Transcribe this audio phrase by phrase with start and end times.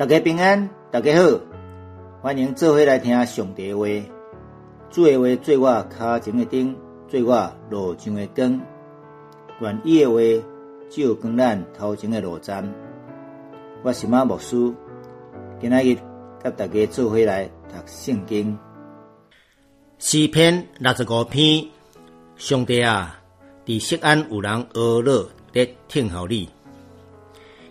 [0.00, 1.38] 大家平安，大家好，
[2.22, 3.84] 欢迎做伙来听上帝话。
[4.88, 6.74] 主的话做我脚前的灯，
[7.06, 8.62] 做我路上的光。
[9.60, 10.18] 愿意的话
[10.88, 12.72] 照光咱头前的路盏。
[13.82, 14.72] 我是马牧师，
[15.60, 15.98] 今仔日
[16.42, 18.58] 甲大家做伙来读圣经。
[19.98, 21.62] 诗篇六十五篇，
[22.36, 23.20] 上帝啊，
[23.66, 26.48] 伫锡安有人阿乐在听候你。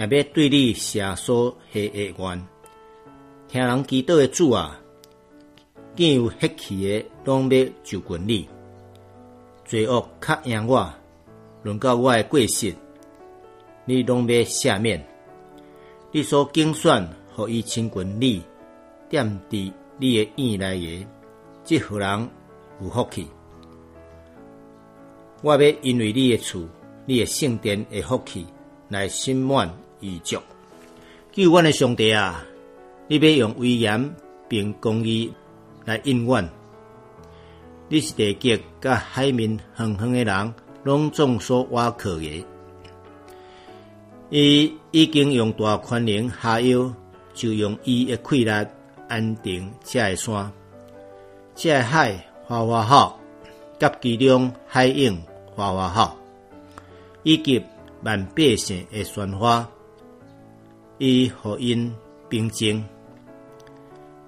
[0.00, 2.46] 也要对你下所下的愿，
[3.48, 4.80] 听人祈祷的主啊，
[5.94, 8.48] 见有血气的，拢要就近你。
[9.66, 10.90] 罪恶较赢我，
[11.62, 12.74] 轮到我的过失，
[13.84, 15.06] 你拢要赦免。
[16.12, 17.06] 你所竞选，
[17.36, 18.42] 互伊亲近你，
[19.10, 21.06] 踮伫你的院内的，
[21.62, 22.26] 即互人
[22.80, 23.26] 有福气。
[25.42, 26.66] 我要因为你的厝，
[27.04, 28.46] 你的圣殿的福气
[28.88, 29.70] 来心满。
[30.00, 30.38] 意足，
[31.32, 32.44] 救阮的上帝啊！
[33.06, 34.14] 你要用威严
[34.48, 35.32] 并公义
[35.84, 36.48] 来应阮。
[37.88, 42.44] 你是地极甲海面远远的人，拢总所挖靠的。
[44.30, 46.94] 伊已经用大宽能下腰，
[47.34, 48.50] 就用伊的气力
[49.08, 50.52] 安定这个山，
[51.56, 53.20] 这个海花花好，
[53.78, 55.20] 甲其中海影
[55.52, 56.16] 花花好，
[57.24, 57.60] 以及
[58.04, 59.68] 万百姓的鲜花。
[61.02, 61.90] 伊互因
[62.28, 62.84] 平静，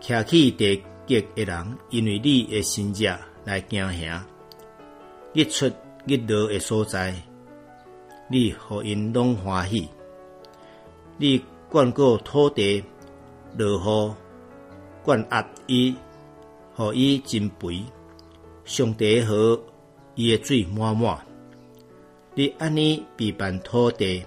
[0.00, 4.24] 徛起地极的人，因为你的心者来行行，
[5.34, 5.70] 日出
[6.06, 7.14] 日落的所在，
[8.30, 9.86] 你互因拢欢喜。
[11.18, 12.82] 你灌过土地，
[13.58, 13.76] 落
[14.08, 14.14] 雨
[15.02, 15.94] 灌压伊，
[16.74, 17.84] 互伊真肥。
[18.64, 19.62] 上帝和
[20.14, 21.18] 伊的水满满，
[22.34, 24.24] 你安尼陪伴土地。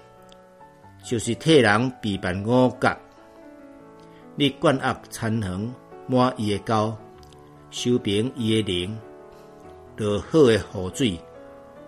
[1.02, 2.96] 就是替人避办五角，
[4.36, 5.74] 你灌压残横
[6.06, 6.94] 满伊的沟，
[7.70, 8.98] 修平伊的灵，
[9.96, 11.20] 落好的雨水，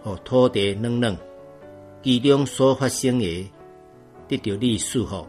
[0.03, 1.17] 互土地软软，
[2.03, 3.51] 其中所发生的
[4.29, 5.27] 得到你祝福。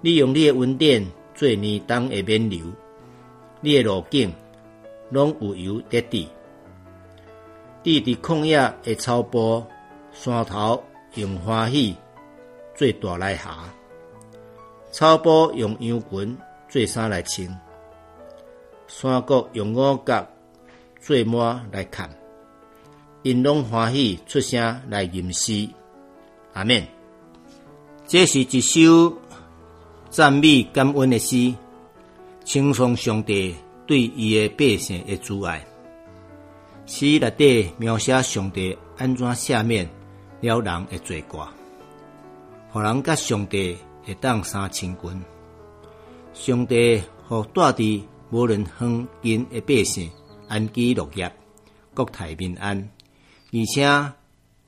[0.00, 1.04] 你用你的温电
[1.34, 2.64] 做年冬的免流，
[3.60, 4.32] 你的路径
[5.10, 6.28] 拢有油得滴。
[7.82, 9.64] 地伫旷野的草坡，
[10.12, 10.82] 山头
[11.14, 11.96] 用欢喜。
[12.76, 13.56] 做大来下，
[14.92, 16.36] 草坡用羊群
[16.68, 17.48] 做衫来穿，
[18.86, 20.26] 山谷用五角
[21.00, 22.08] 做满来看，
[23.22, 25.66] 因拢欢喜出声来吟诗。
[26.52, 26.86] 阿免，
[28.06, 29.16] 这是一首
[30.10, 31.54] 赞美感恩的诗，
[32.44, 33.54] 称颂上帝
[33.86, 35.64] 对伊的百姓的阻碍。
[36.84, 39.88] 诗内底描写上帝安怎赦免
[40.40, 41.48] 了人的罪过。
[42.72, 45.22] 互人甲上帝会当三千军，
[46.34, 50.10] 上帝互住伫无论远近的百姓
[50.48, 51.32] 安居乐业，
[51.94, 52.90] 国泰民安，
[53.52, 54.12] 而且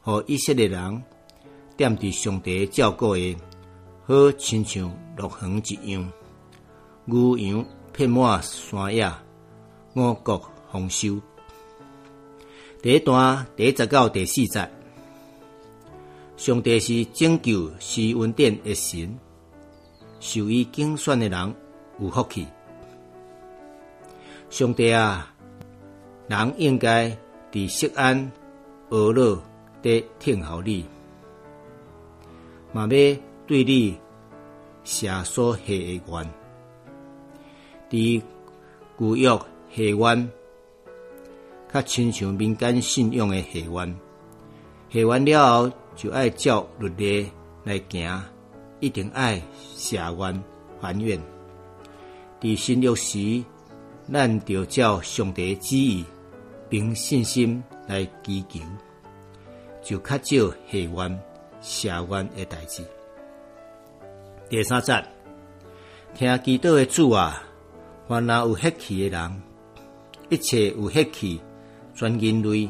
[0.01, 1.03] 互以色列人
[1.77, 3.37] 踮伫上帝照顾的，
[4.07, 6.13] 好亲像乐园一样，
[7.05, 9.13] 牛羊遍满山野，
[9.95, 10.41] 五谷
[10.73, 11.21] 丰收。
[12.81, 14.78] 第一段第一节到第四节。
[16.39, 19.19] 上帝是拯救是稳定的神，
[20.21, 21.55] 受伊竞选的人
[21.99, 22.47] 有福气。
[24.49, 25.35] 上帝啊，
[26.29, 27.11] 人应该
[27.51, 28.31] 伫锡安、
[28.91, 29.43] 俄勒
[29.83, 30.87] 的听候你，
[32.73, 33.99] 嘛要对你
[34.85, 36.31] 下所下的愿，
[37.91, 38.23] 伫
[38.97, 39.43] 古约下
[39.75, 40.31] 愿，
[41.73, 43.99] 较亲像民间信仰的下愿，
[44.89, 45.73] 下愿了后。
[45.99, 47.29] 就爱照律例
[47.65, 48.23] 来行，
[48.79, 49.43] 一定爱
[49.75, 50.45] 下愿
[50.81, 51.21] 还愿。
[52.41, 53.45] 伫新约时，
[54.13, 56.05] 咱就照上帝旨意，
[56.69, 58.61] 凭信心来祈求，
[59.83, 61.21] 就较少下愿
[61.61, 62.85] 下愿的代志。
[64.49, 65.05] 第三节，
[66.15, 67.43] 听祈祷的主啊，
[68.07, 69.43] 凡那有血气的人，
[70.29, 71.41] 一切有血气
[71.93, 72.69] 全人类，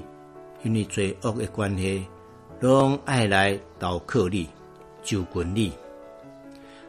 [0.62, 2.06] 因为罪恶的关系。
[2.60, 4.48] 拢爱来投靠你，
[5.04, 5.72] 就近你，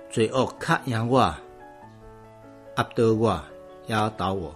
[0.10, 1.20] 罪恶较赢我，
[2.76, 3.44] 压倒我，
[3.86, 4.56] 压倒我。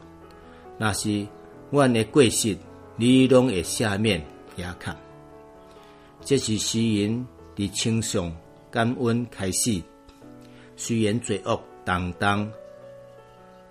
[0.75, 1.27] 那是
[1.69, 2.57] 阮的过失，
[2.95, 4.25] 你拢会下面
[4.55, 4.97] 也看。
[6.21, 8.35] 这是诗人伫称颂
[8.71, 9.83] 感恩开始。
[10.75, 12.51] 虽然罪恶当当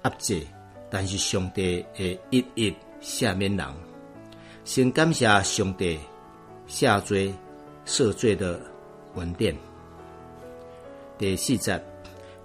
[0.05, 0.47] 压制，
[0.89, 3.67] 但是上帝会一一下面人。
[4.65, 5.99] 先感谢上帝。
[6.73, 7.31] 下罪
[7.85, 8.59] 赦罪的
[9.15, 9.55] 文典。
[11.19, 11.79] 第四节，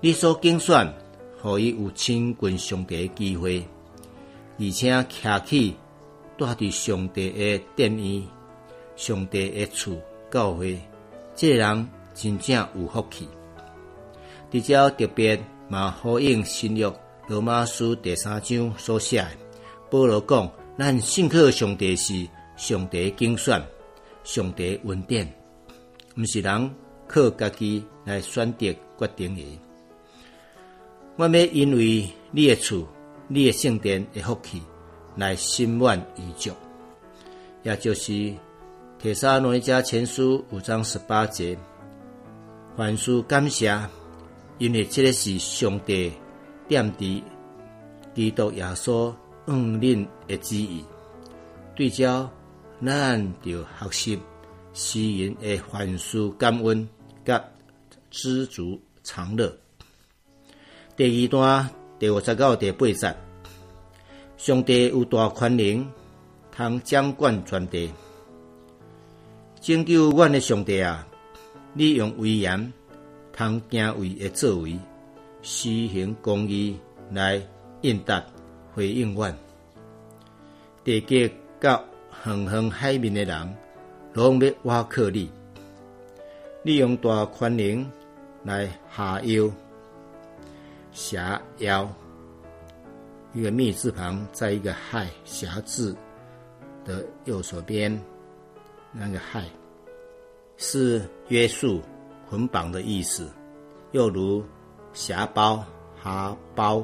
[0.01, 0.93] 你所竞选，
[1.41, 3.65] 互伊有亲近上帝的机会，
[4.59, 5.75] 而且徛起
[6.37, 8.21] 住伫上帝的殿宇、
[8.97, 9.97] 上帝的厝
[10.29, 10.77] 教会，
[11.33, 13.29] 这人真正有福气。
[14.51, 16.91] 伫遮特别嘛呼应新约
[17.27, 19.25] 罗马书第三章所写，
[19.89, 22.27] 保罗讲：咱信靠上帝是
[22.57, 23.65] 上帝竞选，
[24.27, 25.25] 上帝恩典，
[26.17, 26.75] 毋是人
[27.07, 29.59] 靠家己来选择决定的。
[31.15, 32.85] 我要因为你的厝、
[33.29, 34.61] 你的圣殿的福气
[35.15, 36.51] 来心满意足，
[37.63, 38.33] 也就是
[38.99, 41.57] 提撒罗尼迦前书五章十八节，
[42.75, 43.79] 凡事感谢，
[44.57, 46.11] 因为这个是上帝
[46.67, 47.23] 点滴
[48.13, 49.15] 基督耶稣
[49.45, 50.83] 恩任的旨意。
[51.77, 52.29] 对照，
[52.85, 54.19] 咱就学习
[54.73, 56.87] 诗人的凡事感恩、
[57.25, 57.43] 甲
[58.11, 59.51] 知足常乐。
[60.95, 63.15] 第二段第五十到第八节，
[64.37, 65.87] 上帝有大宽能，
[66.51, 67.91] 通掌管全地。
[69.59, 71.05] 拯救阮的上帝啊！
[71.73, 72.71] 你用威严，
[73.33, 74.79] 通敬畏的作为，
[75.41, 76.77] 施行公义
[77.11, 77.41] 来
[77.81, 78.23] 应答
[78.73, 79.35] 回应阮。
[80.83, 81.29] 地极
[81.59, 81.83] 到
[82.25, 83.57] 远远海面的人，
[84.13, 85.29] 拢要挖靠你。
[86.63, 87.91] 利用大权能
[88.43, 89.49] 来下腰。
[90.91, 91.87] 狭腰，
[93.33, 95.95] 一个密字旁，在一个亥狭字
[96.83, 98.01] 的右手边，
[98.91, 99.45] 那个亥
[100.57, 101.81] 是约束、
[102.27, 103.29] 捆绑的意思，
[103.91, 104.43] 又如
[104.93, 105.63] 匣包、
[106.01, 106.83] 哈包。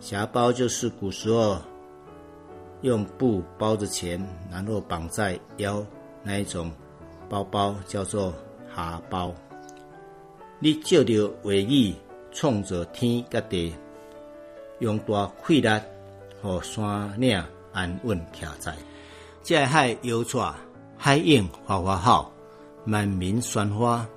[0.00, 1.60] 匣包就是古时候
[2.82, 5.84] 用布包着钱，然后绑在腰
[6.22, 6.70] 那一种
[7.28, 8.32] 包包，叫做
[8.72, 9.34] 哈包。
[10.60, 11.94] 你照着话语。
[12.34, 13.74] 创造天甲地，
[14.78, 15.68] 用大气力，
[16.40, 17.44] 互山岭
[17.74, 18.74] 安稳徛在。
[19.42, 20.54] 这海游船，
[20.96, 22.32] 海涌哗哗好，
[22.86, 24.08] 万民喧哗，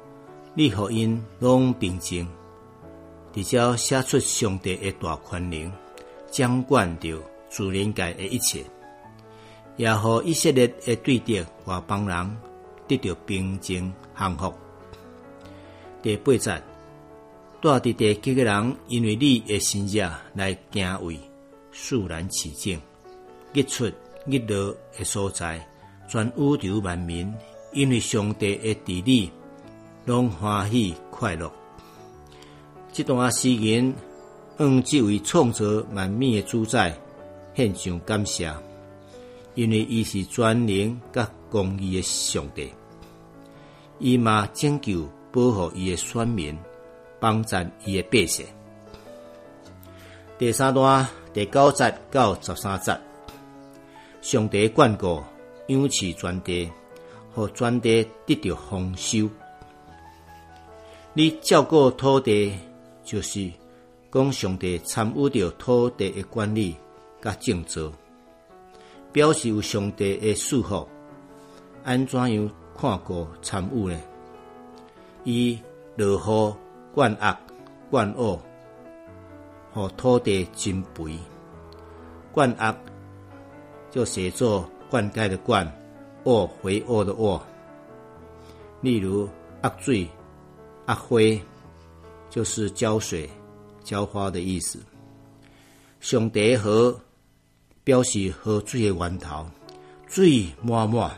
[0.53, 2.25] 你和因拢平静。
[3.33, 5.69] 直接写出上帝的大权能，
[6.31, 7.19] 掌管着
[7.55, 8.65] 自然界的一切，
[9.77, 12.37] 也互以色列的对敌外邦人
[12.85, 14.53] 得到平静幸福。
[16.01, 16.61] 第八节。
[17.61, 21.17] 住伫地极个人，因为你的心热来敬畏，
[21.71, 22.79] 肃然起敬，
[23.53, 23.85] 日出
[24.27, 25.65] 日落的所在，
[26.07, 27.33] 全宇宙万民，
[27.73, 29.31] 因为上帝的治理，
[30.05, 31.51] 拢欢喜快乐。
[32.91, 33.91] 这段诗言，
[34.59, 36.95] 向这位创造万民的主宰
[37.55, 38.53] 献上感谢，
[39.53, 42.71] 因为伊是全能甲公义的上帝，
[43.99, 46.57] 伊嘛拯救保护伊的选民。
[47.17, 48.45] 帮赞伊的百姓。
[50.37, 52.95] 第三段第九节到十三节，
[54.21, 55.23] 上帝眷顾
[55.67, 56.69] 养赐全地，
[57.33, 59.27] 和全地得到丰收。
[61.13, 62.53] 你照顾土地，
[63.03, 63.49] 就是
[64.11, 66.75] 讲上帝参与着土地的管理
[67.21, 67.91] 甲建造，
[69.11, 70.87] 表示有上帝的祝福。
[71.83, 73.99] 安怎样看过参与呢？
[75.23, 75.59] 伊
[75.95, 76.55] 落雨。
[76.95, 77.37] 灌压、
[77.91, 78.39] 灌恶，
[79.73, 81.19] 和土地增肥。
[82.31, 82.73] 灌压
[83.91, 85.69] 就写作灌溉的灌，
[86.23, 87.45] 恶肥沃的沃。
[88.79, 89.27] 例如
[89.61, 90.07] 压水、
[90.87, 91.19] 压花，
[92.29, 93.29] 就是浇水、
[93.83, 94.79] 浇花的意思。
[95.99, 96.97] 上帝和
[97.85, 99.45] 表示河水的源头，
[100.07, 101.17] 水满满。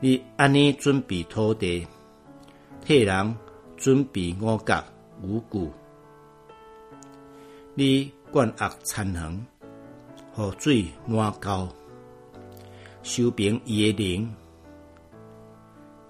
[0.00, 1.86] 你安尼准备土地，
[2.84, 3.36] 替人。
[3.80, 4.84] 准备五角
[5.22, 5.70] 五谷，
[7.74, 9.46] 你灌压参恒，
[10.32, 11.68] 河水满高，
[13.04, 14.34] 修平伊的灵，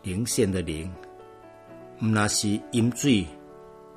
[0.03, 0.91] 灵线的灵，
[2.01, 3.27] 毋那是饮水，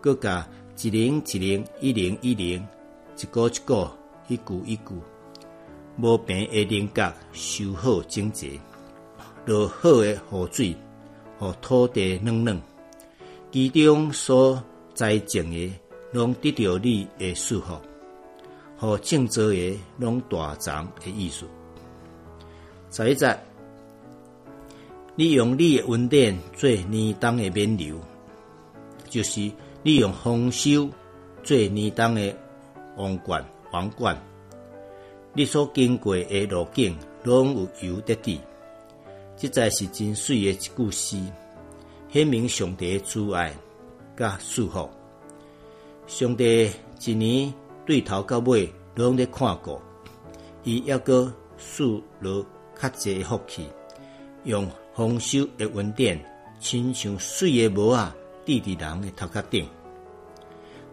[0.01, 0.46] 各甲
[0.82, 2.68] 一零一零一零一零，
[3.18, 3.90] 一个一个，
[4.32, 4.94] 一句一句，
[6.00, 8.58] 无病的灵角修好整洁，
[9.46, 10.74] 落好的河水，
[11.38, 12.62] 和土地软软。
[13.52, 15.74] 其中所栽种的，
[16.14, 17.76] 拢得到你的祝福；
[18.78, 21.46] 和种植的，拢大长的意思。
[22.90, 23.38] 十一节，
[25.16, 28.00] 你用你的温典做年冬的免流，
[29.10, 29.52] 就是
[29.84, 30.90] 利用丰收
[31.44, 32.34] 做年冬的
[32.96, 34.16] 王冠、皇冠。
[35.34, 38.40] 你所经过的路径，拢有油得滴。
[39.38, 41.18] 即才是真水的一句诗。
[42.12, 43.56] 显明上帝的慈爱
[44.16, 44.90] 甲束缚，
[46.06, 47.51] 上帝一年
[47.86, 49.80] 对头到尾拢咧看顾，
[50.63, 52.46] 伊抑个赐落
[52.80, 53.66] 较济福气，
[54.44, 56.22] 用丰收的恩典，
[56.60, 58.13] 亲像水的帽啊，
[58.46, 59.66] 滴伫人的头壳顶。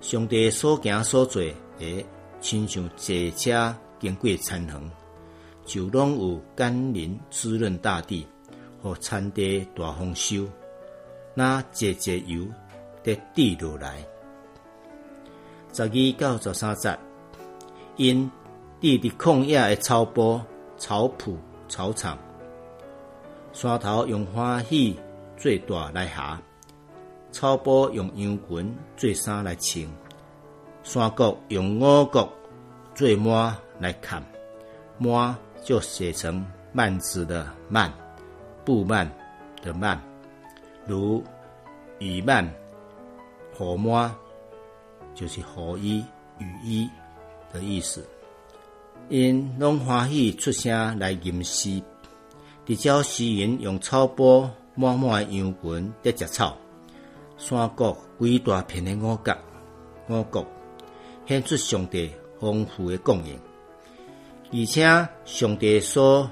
[0.01, 1.43] 上帝所行所做
[1.81, 2.07] 诶，
[2.41, 4.91] 亲像坐车经过田横，
[5.65, 8.27] 就拢有甘霖滋润大地，
[8.83, 10.47] 和产地大丰收，
[11.35, 12.47] 那节节油
[13.03, 13.99] 得滴落来。
[15.73, 16.99] 十二到十三节，
[17.97, 18.31] 因
[18.81, 20.45] 地伫旷野的草坡、
[20.77, 21.37] 草圃、
[21.69, 22.17] 草场，
[23.53, 24.97] 山头用欢喜
[25.37, 26.41] 做大来下，
[27.31, 29.87] 草坡用羊群做衫来穿，
[30.83, 32.29] 山谷用五谷
[32.95, 34.25] 做满来看，
[34.99, 37.91] 满就写成幔子的幔，
[38.65, 39.09] 布幔
[39.63, 39.99] 的幔，
[40.87, 41.23] 如
[41.99, 42.49] 雨幔、
[43.57, 44.15] 火满。
[45.15, 45.45] 就是雨
[45.81, 46.05] 衣、
[46.39, 46.89] 雨衣
[47.53, 48.07] 的意思。
[49.09, 51.83] 因拢欢喜出声来吟诗，
[52.65, 56.57] 伫朝诗人用草坡满满的羊群在食草，
[57.37, 59.37] 山谷规大片的五角、
[60.09, 60.47] 五谷，
[61.29, 63.39] 显出上帝丰富的供应。
[64.51, 66.29] 而且上帝所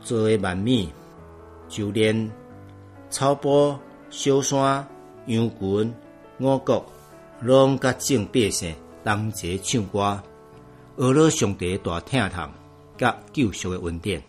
[0.00, 0.92] 做的万米，
[1.68, 2.30] 就连
[3.08, 4.86] 草坡、小山、
[5.26, 5.94] 羊群、
[6.38, 6.84] 五谷。
[7.40, 10.22] 拢甲正百姓同齐唱歌，
[10.96, 12.50] 学了上帝大听堂，
[12.96, 14.22] 甲救赎的恩典。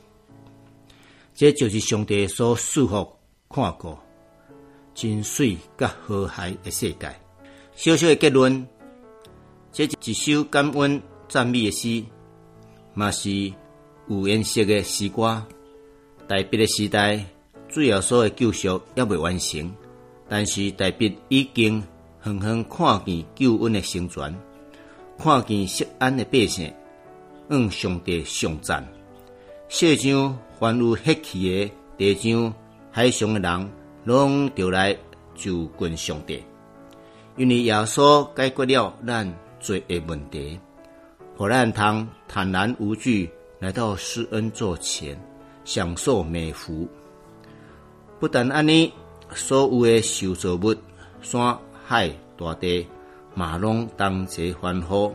[1.34, 3.10] 这就是上帝所祝福
[3.48, 3.98] 看过
[4.94, 7.16] 真水甲和谐的世界。
[7.76, 8.68] 小小的结论，
[9.76, 12.02] 这一首感恩赞美的诗，
[12.94, 13.30] 嘛是
[14.08, 15.46] 有颜色的诗歌。
[16.30, 17.26] 代笔的时代，
[17.68, 19.70] 主要所的救赎也未完成，
[20.30, 21.84] 但是代笔已经。
[22.24, 24.34] 远远看见救恩的成全，
[25.18, 26.74] 看见失安的百姓，
[27.50, 28.88] 向上帝上赞。
[29.68, 32.54] 世上凡有血气的地上
[32.92, 33.70] 海上的人，
[34.06, 34.98] 拢就来
[35.36, 36.42] 就近上帝，
[37.36, 39.32] 因为耶稣解决了咱
[39.66, 40.60] 罪的问题，
[41.36, 45.20] 互咱通坦然无惧来到施恩座前，
[45.64, 46.88] 享受美福。
[48.20, 48.94] 不但安尼，
[49.34, 50.76] 所有的受造物
[51.24, 51.58] 山。
[51.88, 52.88] 海大地，
[53.36, 55.14] 马龙当齐欢呼。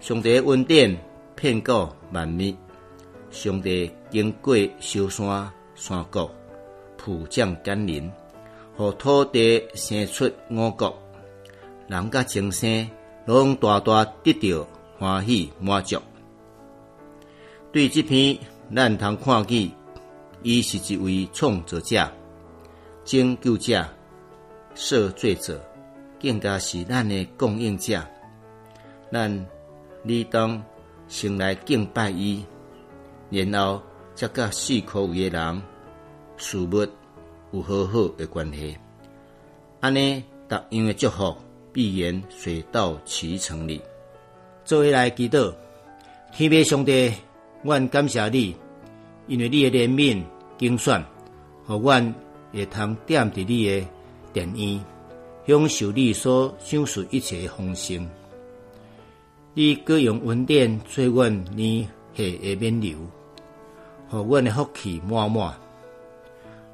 [0.00, 0.96] 上帝恩典
[1.36, 2.56] 遍告万民，
[3.30, 6.28] 上帝经过修山山谷，
[6.96, 8.10] 普降甘霖，
[8.76, 10.92] 和土地生出五谷，
[11.86, 12.90] 人甲精生
[13.26, 14.66] 拢大大得到
[14.98, 15.98] 欢喜满足。
[17.72, 18.38] 对这篇，
[18.74, 19.70] 咱通看见，
[20.42, 22.10] 伊是一位创作者、
[23.04, 23.86] 拯救者。
[24.74, 25.62] 赦罪者，
[26.18, 28.02] 更加是咱的供应者。
[29.12, 29.46] 咱
[30.02, 30.64] 理当
[31.08, 32.42] 先来敬拜伊，
[33.28, 33.82] 然后
[34.14, 35.62] 才甲四科位的人
[36.38, 36.86] 事物
[37.52, 38.78] 有好好的关系。
[39.80, 41.36] 安尼，逐样的祝福
[41.72, 43.80] 必然水到渠成哩。
[44.64, 45.52] 作为来祈祷，
[46.32, 47.12] 天父上帝，
[47.62, 48.54] 阮感谢你，
[49.26, 50.22] 因为你的怜悯
[50.58, 51.04] 精选，
[51.66, 52.14] 互阮
[52.52, 53.86] 会通点伫你的。
[54.32, 54.82] 电影
[55.46, 58.08] 享受你所享受一切的丰盛，
[59.52, 61.82] 你各用恩典做阮年
[62.14, 62.96] 下的免流，
[64.08, 65.54] 互阮的福气满满。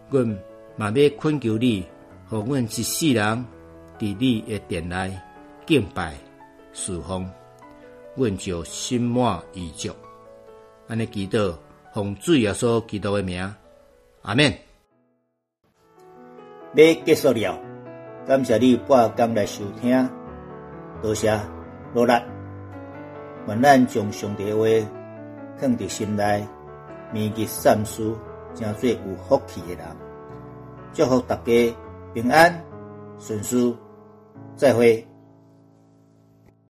[0.08, 0.38] 阮
[0.76, 1.84] 嘛要恳求你，
[2.28, 3.44] 互阮一世人
[3.98, 5.18] 伫你的殿内
[5.66, 6.14] 敬拜
[6.72, 7.28] 侍奉，
[8.14, 9.90] 阮就心满意足。
[10.86, 11.54] 安尼祈祷，
[11.92, 13.54] 奉主耶稣基督的名，
[14.22, 14.52] 阿门。
[16.74, 17.58] 要结束了，
[18.26, 20.08] 感谢你半工来收听，
[21.02, 21.38] 多谢
[21.94, 22.12] 努力。
[23.46, 24.64] 愿咱将上帝话
[25.58, 26.46] 放伫心内，
[27.12, 28.14] 铭记善事，
[28.54, 28.96] 成做有
[29.28, 29.84] 福气的人。
[30.92, 31.76] 祝福大家
[32.14, 32.64] 平安
[33.18, 33.74] 顺遂，
[34.58, 35.07] 再会。